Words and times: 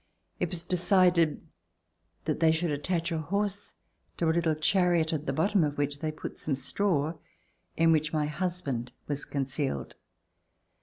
It 0.39 0.49
was 0.49 0.63
decided 0.63 1.43
that 2.25 2.39
they 2.39 2.51
should 2.51 2.71
attach 2.71 3.11
a 3.11 3.19
horse 3.19 3.75
to 4.17 4.27
a 4.27 4.31
little 4.31 4.55
chariot, 4.55 5.13
at 5.13 5.27
the 5.27 5.31
bottom 5.31 5.63
of 5.63 5.77
which 5.77 5.99
they 5.99 6.11
put 6.11 6.39
some 6.39 6.55
straw 6.55 7.19
in 7.77 7.91
which 7.91 8.11
my 8.11 8.25
husband 8.25 8.93
was 9.07 9.25
concealed. 9.25 9.93